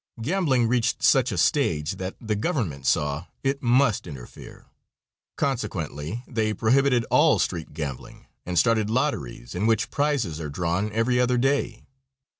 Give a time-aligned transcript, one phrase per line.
[0.19, 4.65] Gambling reached such a stage that the government saw it must interfere.
[5.35, 11.19] Consequently they prohibited all street gambling and started lotteries, in which prizes are drawn every
[11.19, 11.83] other day.